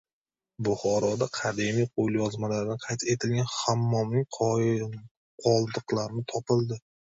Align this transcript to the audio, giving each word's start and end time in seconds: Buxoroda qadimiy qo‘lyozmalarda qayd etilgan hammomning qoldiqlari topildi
Buxoroda 0.67 1.27
qadimiy 1.39 1.87
qo‘lyozmalarda 1.99 2.79
qayd 2.87 3.07
etilgan 3.15 3.53
hammomning 3.59 4.27
qoldiqlari 4.41 6.29
topildi 6.35 6.85